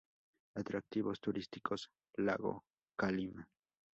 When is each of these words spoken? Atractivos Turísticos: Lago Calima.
Atractivos 0.55 1.19
Turísticos: 1.21 1.91
Lago 2.15 2.65
Calima. 2.95 3.47